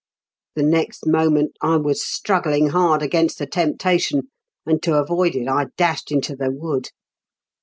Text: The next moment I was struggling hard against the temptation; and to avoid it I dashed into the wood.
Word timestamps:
The 0.55 0.63
next 0.63 1.05
moment 1.05 1.55
I 1.61 1.77
was 1.77 2.03
struggling 2.03 2.69
hard 2.69 3.03
against 3.03 3.37
the 3.37 3.45
temptation; 3.45 4.31
and 4.65 4.81
to 4.81 4.95
avoid 4.97 5.35
it 5.35 5.47
I 5.47 5.67
dashed 5.77 6.11
into 6.11 6.35
the 6.35 6.49
wood. 6.49 6.89